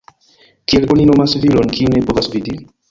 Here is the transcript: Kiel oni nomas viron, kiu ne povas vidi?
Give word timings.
Kiel 0.71 0.87
oni 0.95 1.07
nomas 1.11 1.39
viron, 1.45 1.77
kiu 1.79 1.95
ne 1.97 2.05
povas 2.11 2.35
vidi? 2.37 2.61